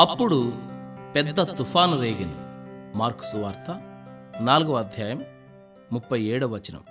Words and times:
అప్పుడు 0.00 0.52
పెద్ద 1.14 1.40
తుఫాను 1.40 2.00
రేగిను. 2.00 2.32
మార్కు 2.98 3.24
సువార్త 3.24 3.70
నాలుగవ 4.40 4.74
అధ్యాయం 4.74 5.24
ముప్పై 5.92 6.20
ఏడవ 6.20 6.54
వచనం. 6.54 6.84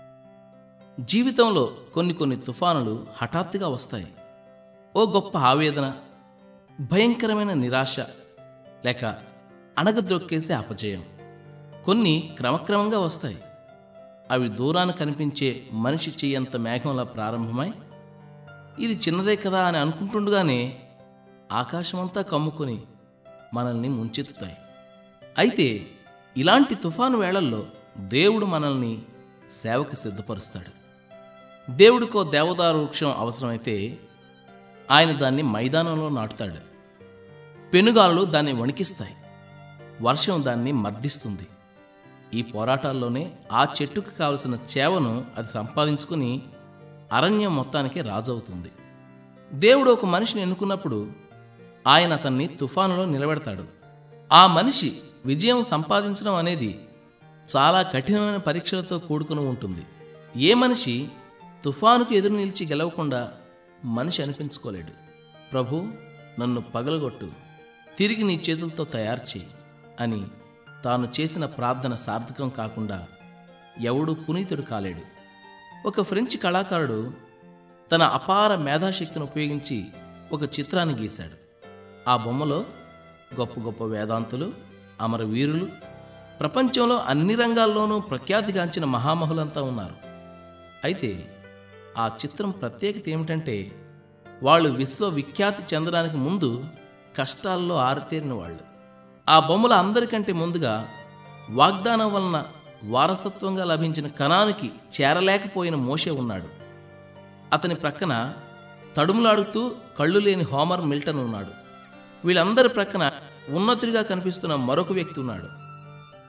జీవితంలో 0.99 1.71
కొన్ని 1.93 2.13
కొన్ని 2.13 2.35
తుఫానులు 2.35 3.07
హఠాత్తుగా 3.17 3.67
వస్తాయి. 3.67 4.07
ఓ 4.95 5.05
గొప్ప 5.05 5.37
ఆవేదన 5.37 5.93
భయంకరమైన 6.79 7.53
నిరాశ 7.53 7.99
లేక 8.85 9.05
అణగద్రొక్కేసే 9.77 10.53
అపజయం. 10.53 11.03
కొన్ని 11.85 12.33
క్రమక్రమంగా 12.37 12.99
వస్తాయి. 12.99 13.41
అవి 14.31 14.47
దూరాన 14.47 14.91
కనిపించే 14.91 15.63
మనిషి 15.71 16.11
చెయ్యంత 16.11 16.57
మేఘంలా 16.57 17.03
ప్రారంభమై 17.03 17.73
ఇది 18.79 19.01
చిన్నదే 19.07 19.35
కదా 19.35 19.65
అని 19.65 19.77
అనుకుంటుండగానే 19.77 20.79
ఆకాశమంతా 21.51 22.21
కమ్ముకొని 22.21 22.83
మనల్ని 23.53 23.89
ముంచెత్తుతాయి. 23.89 24.57
అయితే 25.37 25.87
ఇలాంటి 26.37 26.75
తుఫాను 26.75 27.17
వేళల్లో 27.17 27.65
దేవుడు 27.97 28.45
మనల్ని 28.45 29.01
సేవకు 29.49 29.95
సిద్ధపరుస్తాడు. 29.95 30.79
దేవుడికో 31.71 32.23
దేవదారు 32.23 32.77
వృక్షం 32.77 33.13
అవసరమైతే 33.17 33.99
ఆయన 34.91 35.11
దాన్ని 35.11 35.43
మైదానంలో 35.43 36.09
నాటుతాడు. 36.09 36.69
పెనుగాలు 37.71 38.25
దాన్ని 38.25 38.53
వణికిస్తాయి. 38.53 39.15
వర్షం 40.01 40.43
దాన్ని 40.43 40.71
మర్దిస్తుంది. 40.71 41.47
ఈ 42.33 42.41
పోరాటాల్లోనే 42.41 43.31
ఆ 43.51 43.67
చెట్టుకు 43.81 44.09
కావలసిన 44.09 44.57
చేవను 44.77 45.25
అది 45.37 45.47
సంపాదించుకుని 45.47 46.41
అరణ్యం 47.13 47.55
మొత్తానికి 47.55 48.01
రాజవుతుంది. 48.01 48.71
దేవుడు 49.53 49.91
ఒక 49.91 50.05
మనిషిని 50.05 50.41
ఎన్నుకున్నప్పుడు 50.41 51.28
ఆయన 51.87 52.13
అతన్ని 52.13 52.47
తుఫానులో 52.47 53.05
నిలబెడతాడు. 53.05 53.65
ఆ 54.31 54.47
మనిషి 54.47 54.97
విజయం 55.25 55.63
సంపాదించడం 55.63 56.35
అనేది 56.35 56.87
చాలా 57.57 57.81
కఠినమైన 57.81 58.37
పరీక్షలతో 58.37 58.99
కూడుకుని 58.99 59.39
ఉంటుంది. 59.39 59.85
ఏ 60.37 60.53
మనిషి 60.53 61.07
తుఫానుకు 61.63 62.13
ఎదురు 62.13 62.33
నిలిచి 62.33 62.67
గెలవకుండా 62.67 63.31
మనిషి 63.85 64.23
అనిపించుకోలేడు. 64.23 64.91
ప్రభు 65.51 65.87
నన్ను 66.39 66.61
పగలగొట్టు. 66.61 67.31
తిరిగి 67.97 68.23
నీ 68.23 68.41
చేతులతో 68.49 68.83
తయారు 68.83 69.19
చేయి 69.19 69.47
అని 69.99 70.25
తాను 70.83 71.09
చేసిన 71.19 71.45
ప్రార్థన 71.45 71.95
సార్థకం 71.95 72.49
కాకుండా 72.49 73.07
ఎవడూ 73.81 74.13
పునీతుడు 74.13 74.61
కాలేడు. 74.61 75.01
ఒక 75.87 76.01
ఫ్రెంచ్ 76.01 76.37
కళాకారుడు 76.37 77.13
తన 77.91 78.03
అపార 78.03 78.55
మేధాశక్తిని 78.55 79.25
ఉపయోగించి 79.25 79.85
ఒక 80.31 80.43
చిత్రాన్ని 80.43 80.95
గీశాడు. 80.95 81.48
ఆ 82.07 82.17
బొమ్మలో 82.17 82.65
గొప్ప 83.39 83.59
గొప్ప 83.59 83.83
వేదాంతులు 83.83 84.53
అమరవీరులు 85.01 85.67
ప్రపంచంలో 86.39 86.97
అన్ని 86.97 87.35
రంగాల్లోనూ 87.35 87.99
ప్రఖ్యాతిగాంచిన 87.99 88.85
మహామహులంతా 88.85 89.61
ఉన్నారు. 89.61 89.95
అయితే 90.83 91.35
ఆ 91.97 92.11
చిత్రం 92.25 92.51
ప్రత్యేకత 92.51 93.09
ఏమిటంటే 93.09 93.71
వాళ్ళు 94.43 94.69
విశ్వవిఖ్యాతి 94.69 95.75
చెందడానికి 95.75 96.17
ముందు 96.17 96.65
కష్టాల్లో 97.17 97.77
ఆరితేరిన 97.77 98.33
వాళ్ళు. 98.33 98.59
ఆ 99.29 99.39
బొమ్మల 99.39 99.73
అందరికంటే 99.73 100.33
ముందుగా 100.33 100.87
వాగ్దానం 101.49 102.13
వలన 102.13 102.43
వారసత్వంగా 102.83 103.63
లభించిన 103.63 104.07
కణానికి 104.07 104.71
చేరలేకపోయిన 105.01 105.75
మోషే 105.75 106.11
ఉన్నాడు. 106.11 106.47
అతని 107.53 107.75
ప్రక్కన 107.75 108.33
తడుములాడుతూ 108.97 109.71
కళ్ళు 109.99 110.19
లేని 110.19 110.43
హోమర్ 110.43 110.81
మిల్టన్ 110.81 111.19
ఉన్నాడు. 111.19 111.58
వీళ్ళందరి 112.25 112.69
ప్రక్కన 112.69 113.11
ఉన్నతుడిగా 113.49 114.01
కనిపిస్తున్న 114.01 114.55
మరొక 114.55 114.91
వ్యక్తి 114.91 115.19
ఉన్నాడు. 115.19 115.47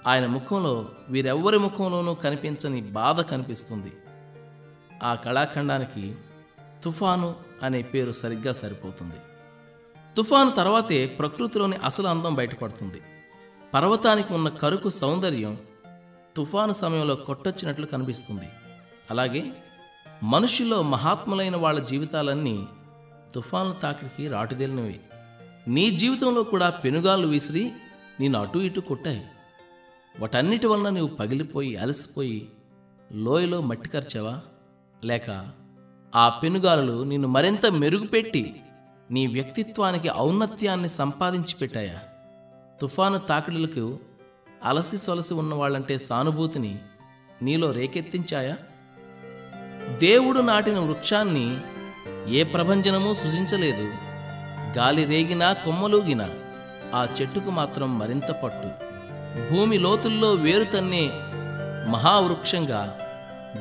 ఆయన 0.09 0.27
ముఖంలో 0.27 0.89
వీరెవ్వరి 1.09 1.59
ముఖంలోనూ 1.59 2.15
కనిపించని 2.15 2.81
బాధ 2.81 3.21
కనిపిస్తుంది. 3.21 3.93
ఆ 5.03 5.15
కళాఖండానికి 5.15 6.17
తుఫాను 6.85 7.35
అనే 7.63 7.83
పేరు 7.83 8.13
సరిగ్గా 8.13 8.53
సరిపోతుంది. 8.53 9.17
తుఫాను 10.17 10.51
తర్వాతే 10.51 11.07
ప్రకృతిలోని 11.07 11.77
అసలు 11.77 12.07
అందం 12.07 12.35
బయటపడుతుంది. 12.35 13.03
పర్వతానికి 13.75 14.33
ఉన్న 14.33 14.49
కరుకు 14.49 14.91
సౌందర్యం 14.91 15.59
తుఫాను 16.37 16.73
సమయంలో 16.73 17.15
కొట్టొచ్చినట్లు 17.15 17.87
కనిపిస్తుంది. 17.87 18.49
అలాగే 19.11 19.45
మనుషుల్లో 20.23 20.83
మహాత్ములైన 20.83 21.57
వాళ్ళ 21.57 21.81
జీవితాలన్నీ 21.85 22.67
తుఫాను 23.35 23.73
తాకిడికి 23.73 24.29
రాటుదేలినవి. 24.29 25.01
నీ 25.69 25.91
జీవితంలో 25.91 26.43
కూడా 26.43 26.71
పెనుగాళ్ళు 26.71 27.29
విసిరి 27.29 27.73
నేను 28.21 28.39
అటు 28.39 28.59
ఇటు 28.59 28.81
కొట్టాయి. 28.81 29.25
వాటన్నిటి 30.21 30.67
వలన 30.67 30.89
నీవు 30.89 31.09
పగిలిపోయి 31.09 31.77
అలసిపోయి 31.77 32.49
లోయలో 33.13 33.61
మట్టి 33.61 33.89
కరిచావా? 33.89 34.41
లేక 35.05 35.49
ఆ 36.15 36.29
పెనుగాలులు 36.29 37.03
నిన్ను 37.03 37.29
మరింత 37.29 37.67
మెరుగుపెట్టి 37.67 38.61
నీ 39.11 39.27
వ్యక్తిత్వానికి 39.27 40.11
ఔన్నత్యాన్ని 40.11 40.89
సంపాదించి 40.89 41.55
పెట్టాయా? 41.61 42.01
తుఫాను 42.81 43.19
తాకిడులకు 43.19 43.99
అలసి 44.65 44.99
సొలసి 44.99 45.35
ఉన్నవాళ్ళంటే 45.35 45.99
సానుభూతిని 45.99 46.79
నీలో 47.43 47.71
రేకెత్తించాయా? 47.71 48.57
దేవుడు 49.99 50.41
నాటిన 50.41 50.79
వృక్షాన్ని 50.79 51.61
ఏ 52.29 52.43
ప్రభంజనమూ 52.43 53.15
సృజించలేదు. 53.15 54.10
గాలి 54.77 55.05
రేగినా 55.05 55.53
కొమ్మలూగినా 55.53 56.29
ఆ 56.95 57.07
చెట్టుకు 57.21 57.51
మాత్రం 57.51 57.99
మరింత 57.99 58.31
పట్టు. 58.31 58.91
భూమి 59.55 59.79
లోతుల్లో 59.79 60.33
వేరు 60.33 60.65
తన్నే 60.65 61.11
మహావృక్షంగా 61.91 62.99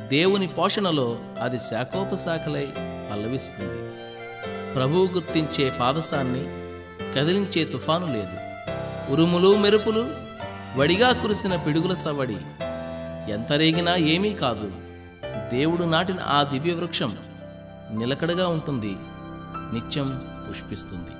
దేవుని 0.08 0.46
పోషణలో 0.46 1.18
అది 1.40 1.58
శాఖోపశాఖలై 1.58 2.68
పల్లవిస్తుంది. 3.12 3.92
ప్రభువు 4.74 5.06
గుర్తించే 5.06 5.70
పాదసాన్ని 5.70 6.44
కదిలించే 7.14 7.64
తుఫాను 7.64 8.12
లేదు. 8.12 8.36
ఉరుములు 9.12 9.56
మెరుపులు 9.56 10.10
వడిగా 10.76 11.12
కురిసిన 11.12 11.56
పిడుగుల 11.56 11.94
సవడి 11.94 12.36
ఎంత 13.32 13.52
రేగినా 13.52 13.96
ఏమీ 13.96 14.34
కాదు. 14.34 14.72
దేవుడు 15.50 15.84
నాటిన 15.84 16.16
ఆ 16.26 16.42
దివ్య 16.42 16.72
వృక్షం 16.72 17.16
నిలకడగా 17.92 18.48
ఉంటుంది. 18.48 18.96
నిత్యం 19.74 20.39
పుష్పిస్తుంది. 20.50 21.19